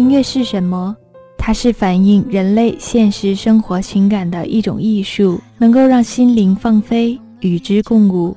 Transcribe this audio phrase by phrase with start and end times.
[0.00, 0.96] 音乐是什么？
[1.36, 8.34] 它是反映人类现实生活情感的一种艺术，能够让心灵放飞，与之共舞。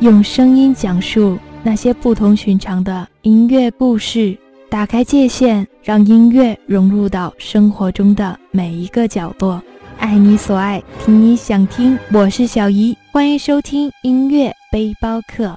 [0.00, 4.34] 用声音讲述那些不同寻常的音乐故事，
[4.70, 9.62] 打开界限，让音乐融入到生活中的每一个角落。
[9.98, 11.98] 爱你所爱，听你想听。
[12.10, 15.54] 我是小姨，欢迎收听音乐背包客。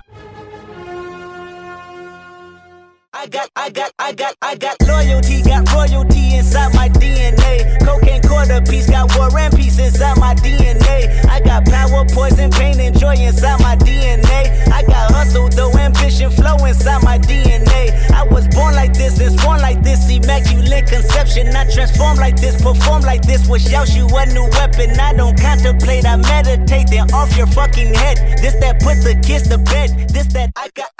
[3.25, 7.83] I got, I got, I got, I got loyalty, got royalty inside my DNA.
[7.83, 11.25] Cocaine quarter piece, got war and peace inside my DNA.
[11.25, 14.71] I got power, poison, pain, and joy inside my DNA.
[14.71, 18.11] I got hustle, though ambition, flow inside my DNA.
[18.11, 21.47] I was born like this and born like this, immaculate conception.
[21.55, 24.99] I transform like this, perform like this, wish out you a new weapon.
[24.99, 28.37] I don't contemplate, I meditate, then off your fucking head.
[28.37, 30.09] This that put the kiss to bed.
[30.09, 30.91] This that I got,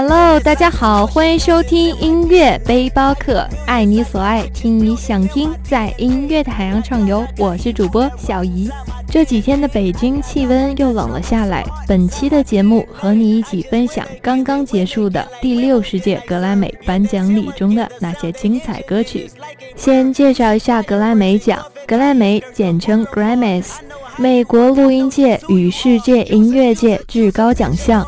[0.00, 1.04] Hello，大家好。
[1.04, 7.26] 欢迎收听音乐背包客，爱你所爱，听你想听，在音乐的海洋畅游。
[7.36, 8.70] 我是主播小怡。
[9.10, 11.66] 这几天的北京气温又冷了下来。
[11.88, 19.28] 本期的节目和你一起分享刚刚结束的第六十届格莱美颁奖礼中的那些精彩歌曲。
[19.74, 23.66] 先介绍一下格莱美奖，格莱美简称 Grammys，
[24.16, 28.06] 美国录音界与世界音乐界至高奖项。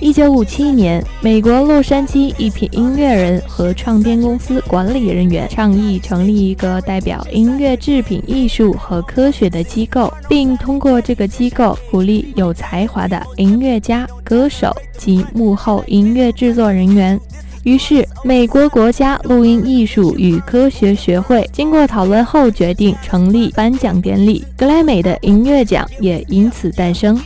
[0.00, 17.18] 一九五七年，美国洛杉矶一批音乐人和唱片公司管理人员倡议成立一个代表音乐制品艺术和科学的机构，并通过这个机构鼓励有才华的音乐家、歌手及幕后音乐制作人员。
[17.62, 27.18] 于是，美国国家录音艺术与科学学会经过讨论后决定成立颁奖典礼，格莱美的音乐奖也因此诞生。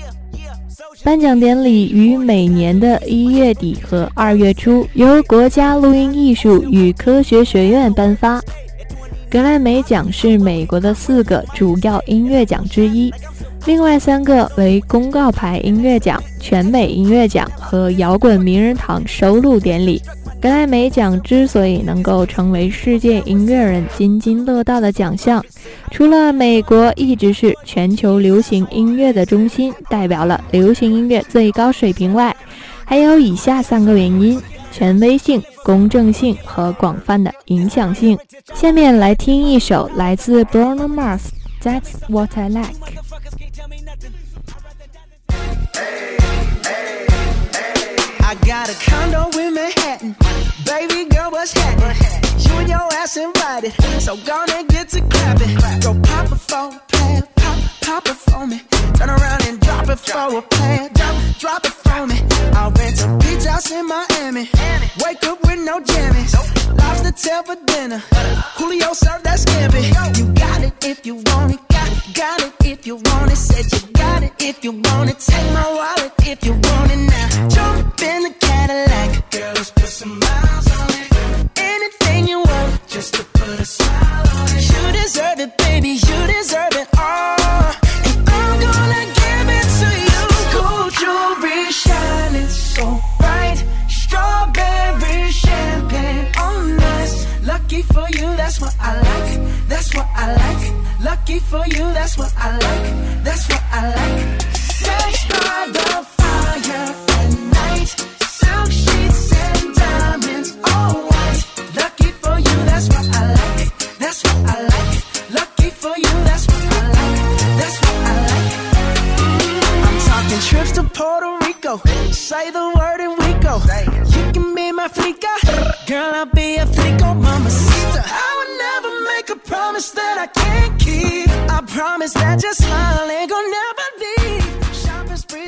[1.04, 8.40] 颁奖典礼于每年的一月底和二月初由国家录音艺术与科学学院颁发。
[9.30, 13.12] 格莱美奖是美国的四个主要音乐奖之一，
[13.66, 20.02] 另外三个为公告牌音乐奖、全美音乐奖和摇滚名人堂收录典礼。
[20.40, 25.44] 格莱美奖之所以能够成为世界音乐人津津乐道的奖项，
[25.90, 32.34] 除了美国一直是全球流行音乐的中心，代表了流行音乐最高水平外，
[32.84, 34.40] 还有以下三个原因：
[34.70, 38.16] 权威性、公正性和广泛的影响性。
[38.54, 41.20] 下面来听一首来自 Bruno Mars，
[41.62, 42.62] 《That's What I Like》。
[48.20, 50.27] I got a condo in Manhattan.
[50.68, 51.96] Baby girl, what's happening?
[52.44, 53.72] You and your ass invited.
[54.02, 55.54] So gonna get to clapping.
[55.80, 58.60] Go pop a plan, pop, pop it for me.
[58.98, 62.20] Turn around and drop it for a plan, drop, drop it for me.
[62.52, 64.50] I'll rent a beach house in Miami.
[65.02, 66.34] Wake up with no jammies.
[66.76, 68.02] Lobster tail for dinner.
[68.58, 70.18] Julio served that scampi.
[70.18, 71.37] You got it if you want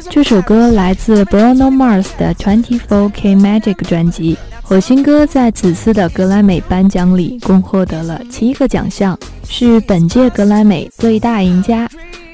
[0.08, 4.36] 这首歌来自 Bruno Mars 的 Twenty Four K Magic 专辑。
[4.62, 9.18] 火星哥在此次的格莱美颁奖礼共获得了七个奖项，
[9.48, 11.88] 是本届格莱美最大赢家。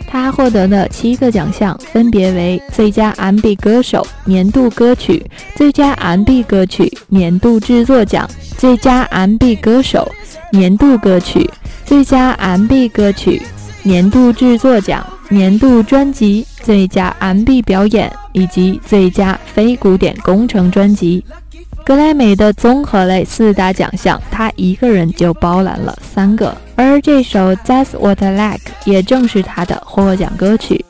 [0.08, 5.24] 他获得的七个奖项分别为最佳 R&B 歌手、年度歌曲、
[5.56, 10.08] 最佳 R&B 歌曲、年度制作奖、最佳 R&B 歌手、
[10.52, 11.50] 年度歌曲、
[11.84, 13.42] 最佳 R&B 歌曲、
[13.86, 21.24] 年度制作奖、年度专辑、最佳 R&B 表演以及最佳非古典工程专辑。
[21.84, 28.58] 格莱美的综合类四大奖项，他一个人就包揽了三个，而这首《That's What I Like》
[28.90, 30.84] 也正是他的获奖歌曲。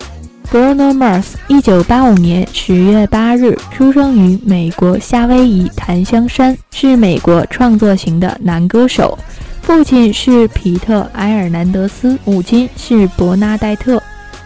[0.50, 9.18] Bruno Mars，一九八五年十月八日出生于美国夏威夷檀香山，是美国创作型的男歌手。
[9.66, 14.00] 父亲是皮特·埃尔南德斯，母亲是伯纳黛特。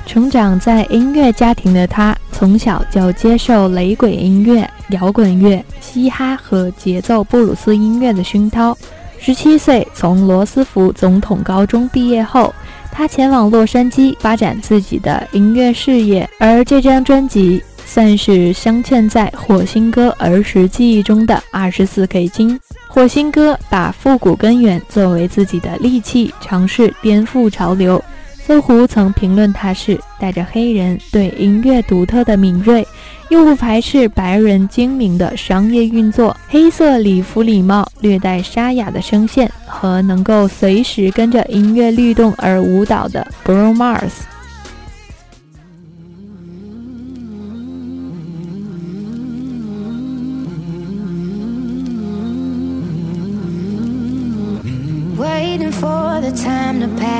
[0.07, 8.77] 成长在音乐家庭的他，从小就接受雷鬼音乐、摇滚乐、嘻哈和节奏布鲁斯音乐的熏陶。
[9.19, 12.53] 十七岁从罗斯福总统高中毕业后，
[12.91, 16.27] 他前往洛杉矶发展自己的音乐事业。
[16.39, 22.59] 而这张专辑算是镶嵌在火星哥儿时记忆中的二十四 K 金。
[22.93, 28.03] 火星哥把复古根源作为自己的利器，尝试颠覆潮流。
[28.45, 32.85] 搜狐曾评论他是带着黑人对音乐独特的敏锐，
[33.29, 36.37] 又不排斥白人精明的商业运作。
[36.49, 44.11] 黑色礼服礼帽，略带沙哑的声线和能够随时跟着音乐律动而舞蹈的 Bruno Mars。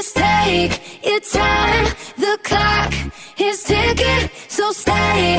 [0.00, 1.84] Just take your time.
[2.16, 2.94] The clock
[3.38, 5.36] is ticking, so stay.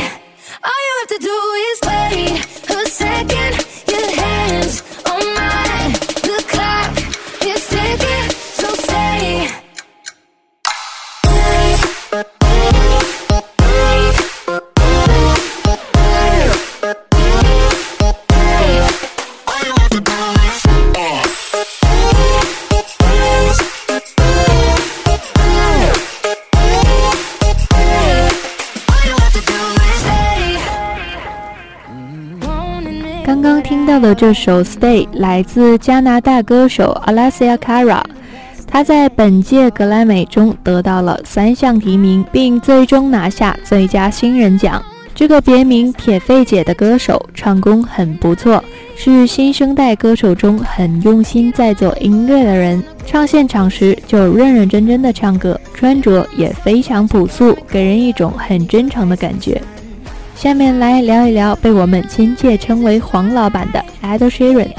[0.64, 1.38] All you have to do
[1.70, 2.41] is wait
[34.22, 38.04] 这首《Stay》来自加拿大歌手 Alessia Cara，
[38.68, 44.80] 她在本届格莱美中得到了三项提名，并最终拿下最佳新人奖。
[45.16, 48.64] 这个别名“铁肺姐”的歌手唱功很不错，
[48.96, 52.84] 是新生代歌手中很用心在做音乐的人。
[53.08, 59.60] 唱现场时就认认真真的唱歌，穿着也非常朴素，给人一种很真诚的感觉。
[60.42, 64.72] 下面来聊一聊被我们亲切称为“黄老板”的 Ed Sheeran。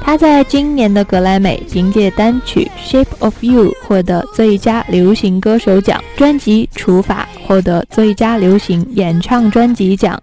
[0.00, 10.22] 他在今年的格莱美凭借单曲《Shape of You》获得最佳流行歌手奖，专辑《除法》获得最佳流行演唱专辑奖。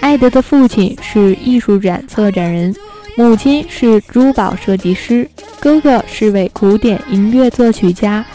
[0.00, 2.74] 艾德的父亲是艺术展策展人，
[3.16, 5.30] 母亲是珠宝设计师，
[5.60, 8.26] 哥哥是位古典音乐作曲家。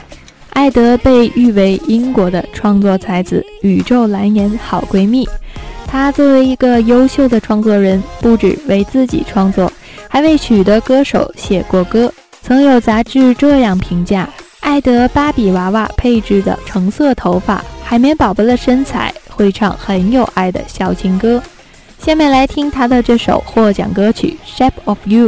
[0.51, 5.27] 艾德被誉为英国的创作才子、宇宙蓝颜好闺蜜。
[5.91, 9.69] 他作为一个优秀的创作人，不止为自己创作，
[10.07, 12.11] 还为许多歌手写过歌。
[12.41, 14.29] 曾有杂志这样评价：
[14.61, 21.43] 爱德芭比娃娃配置的橙色头发，海绵宝宝的身材，会唱很有爱的小情歌。
[21.99, 25.27] 下面来听他的这首获奖歌曲《Shape of You》。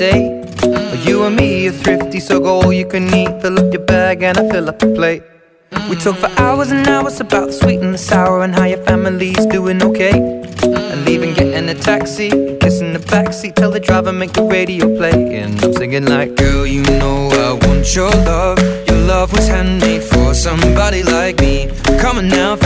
[0.00, 0.44] Our.
[1.06, 3.40] You and me are thrifty, so go all you can eat.
[3.40, 5.22] Fill up your bag and I fill up the plate.
[5.88, 8.82] We talk for hours and hours about the sweet and the sour and how your
[8.84, 10.18] family's doing okay.
[10.62, 15.38] And leaving, getting a taxi, kissing the backseat, tell the driver make the radio play.
[15.38, 18.58] And I'm singing like, girl, you know I want your love.
[18.88, 21.70] Your love was handmade for somebody like me.
[22.00, 22.56] Come on now,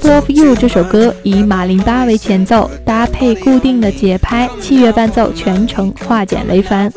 [0.00, 6.90] Shape of You 这首歌以马林巴为前奏，搭配固定的节拍，器乐伴奏，全程化简为繁。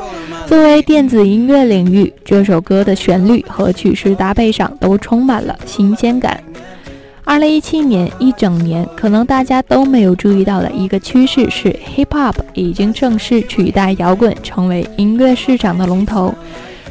[0.46, 6.42] 作为电子音乐领域，这首歌的旋律和曲式搭配上都充满了新鲜感。
[7.24, 16.34] 二零一七年一整年，可能大家都没有注意到的一个趋势是，hip hop 已经正式取代摇滚，成为音乐市场的龙头。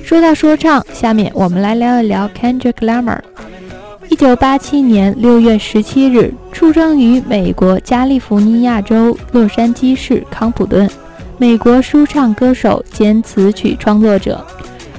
[0.03, 3.19] 说到说唱，下面我们来聊一聊 Kendrick Lamar。
[4.09, 10.89] 一九八七年六月十七日，出生于美国加利福尼亚州洛杉矶市康普顿。
[11.37, 14.45] 美国说唱歌手兼词曲创作者，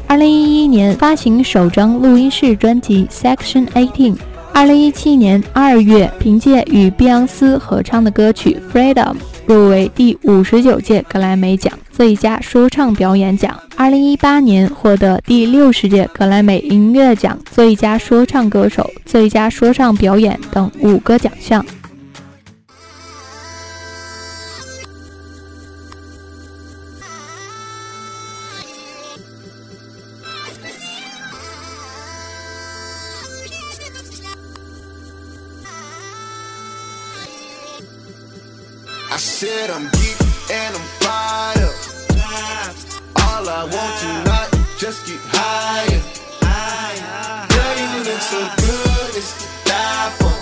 [0.06, 4.14] 二零一一年发行首张录音室专辑《Section Eighteen》。
[4.52, 9.12] 二零一七年二月，凭借与碧昂斯合唱的歌曲《Freedom》
[9.46, 13.56] 入围第五十九届格莱美奖最佳说唱表演奖。
[13.76, 21.64] 二零一八年获得第六十届格莱美音乐奖最佳说唱歌手、最佳说唱表演等五个奖项。
[39.12, 40.03] I said I'm
[43.56, 46.02] I want tonight is just get higher.
[47.54, 50.34] Girl, you look so good, it's to die for.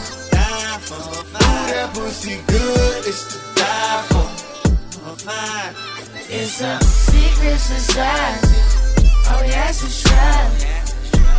[1.37, 4.25] Ooh, that pussy good, it's to die for.
[6.33, 8.57] It's a secret society.
[9.29, 10.49] All we ask is try.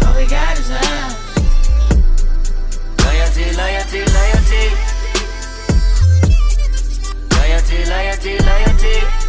[0.06, 1.18] All we got is love.
[3.02, 4.66] Loyalty, loyalty, loyalty.
[7.34, 9.23] Loyalty, loyalty, loyalty.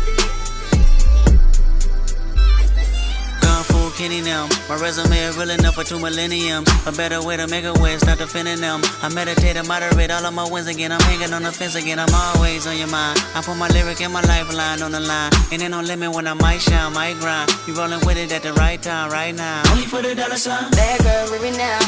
[3.96, 4.48] Kenny them.
[4.68, 6.68] My resume is real enough for two millenniums.
[6.84, 8.82] A better way to make a way, start defending them.
[9.02, 10.90] I meditate and moderate all of my wins again.
[10.90, 12.00] I'm hanging on the fence again.
[12.00, 13.22] I'm always on your mind.
[13.34, 15.30] I put my lyric and my lifeline on the line.
[15.52, 17.50] And ain't no limit when I might shine, might grind.
[17.68, 19.62] You rolling with it at the right time, right now.
[19.70, 20.70] Only for the dollar sign.
[20.72, 21.78] Bad girl, it now.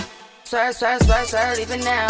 [0.44, 2.06] Swerve, swerve, swerve, swerve, leave it now.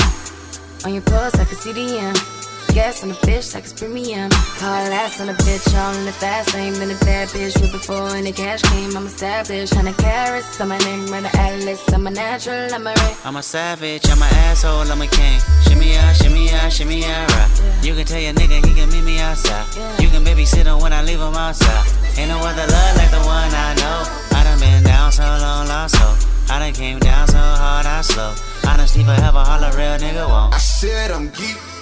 [0.85, 2.36] On your pulse, I can see the end.
[2.77, 4.29] Gas on the bitch like it's premium.
[4.61, 6.75] Hard ass on the bitch, all in the fast lane.
[6.75, 8.95] Been a bad bitch with before any cash came.
[8.95, 10.61] I'm established, hundred carats.
[10.61, 11.81] I'm my name, run the atlas.
[11.89, 13.17] I'm a natural, I'm a ray.
[13.25, 15.41] I'm a savage, I'm an asshole, I'm a king.
[15.65, 17.81] Shimmy out, shimmy out, shimmy out, right.
[17.83, 19.65] You can tell your nigga he can meet me outside.
[19.99, 21.81] You can babysit him when I leave him outside.
[22.19, 24.05] Ain't no other love like the one I know.
[24.37, 26.29] I done been down so long, lost so.
[26.53, 28.35] I done came down so hard, I slow.
[28.69, 30.53] Honestly, forever, all a real nigga won't.
[30.53, 31.57] I said I'm geek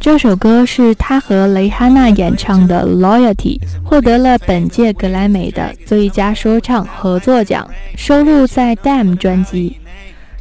[0.00, 9.76] 这首歌是他和蕾哈娜演唱的《Loyalty》，获得了本届格莱美的最佳说唱合作奖，收录在《Damn》专辑。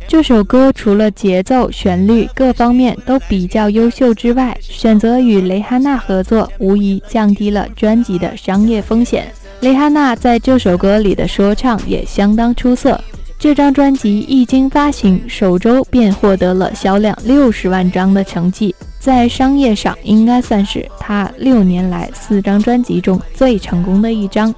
[0.08, 9.28] 这首歌除了节奏、旋律各方面都比较优秀之外，选择与蕾哈娜合作，无疑降低了专辑的商业风险。
[9.60, 13.04] 蕾哈娜在这首歌里的说唱也相当出色。
[13.40, 24.54] 这张专辑一经发行，首周便获得了销量六十万张的成绩，在商业上应该算是他六年来四张专辑中最成功的一张。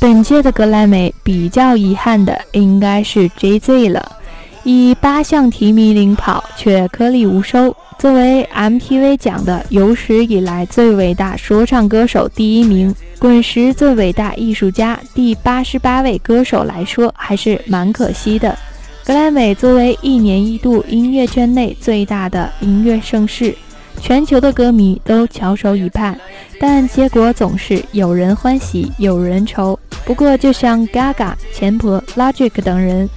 [0.00, 4.16] 本届的格莱美比较遗憾的应该是 J.Z 了，
[4.66, 7.72] 以八项提名领跑，却颗粒无收。
[8.00, 18.58] 作为 MTV 奖的有史以来最伟大说唱歌手第一名，滚石最伟大艺术家第八十八位歌手来说，还是蛮可惜的。
[19.04, 23.54] 格莱美作为一年一度音乐圈内最大的音乐盛事，
[24.00, 26.18] 全球的歌迷都翘首以盼，
[26.58, 29.78] 但结果总是有人欢喜有人愁。
[30.04, 33.08] 不过，就像 Gaga、钱婆、Logic 等人，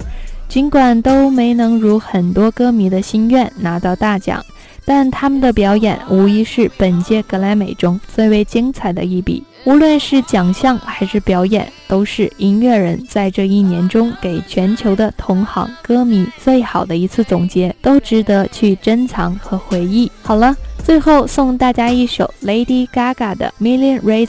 [0.50, 4.44] 尽管都没能如很多歌迷的心愿拿到大奖。
[4.84, 9.44] 但他们的表演无疑是本届格莱美中最为精彩的一笔。
[9.64, 20.10] 无论是奖项还是表演，都是音乐人在这一年中给全球的同行歌迷最好的一次总结，都值得去珍藏和回忆。
[20.22, 24.26] 好了，最后送大家一首 Lady Gaga 的《Million Reasons》，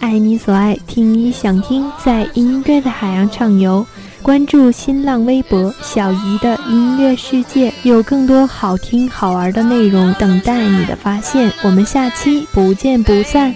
[0.00, 3.86] 爱你所爱，听你想听，在音乐的海洋畅游。
[4.24, 11.52] 关注新浪微博小姨的音乐世界，有更多好听好玩的内容等待你的发现。
[11.62, 13.54] 我们下期不见不散。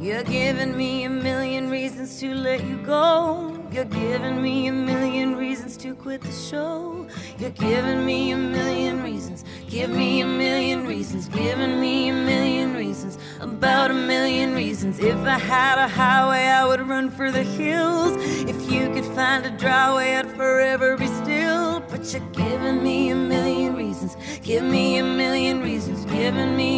[0.00, 3.55] You're giving me a million reasons to let you go.
[3.76, 7.06] You're giving me a million reasons to quit the show.
[7.38, 9.44] You're giving me a million reasons.
[9.68, 11.28] Give me a million reasons.
[11.28, 13.18] Giving me a million reasons.
[13.38, 14.98] About a million reasons.
[14.98, 18.12] If I had a highway, I would run for the hills.
[18.48, 21.80] If you could find a dry I'd forever be still.
[21.90, 24.16] But you're giving me a million reasons.
[24.42, 26.06] Give me a million reasons.
[26.06, 26.75] Giving me